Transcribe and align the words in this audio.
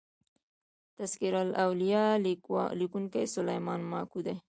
"تذکرة 0.97 1.39
الاولیا" 1.47 2.03
لیکونکی 2.79 3.23
سلیمان 3.35 3.79
ماکو 3.91 4.19
دﺉ. 4.25 4.33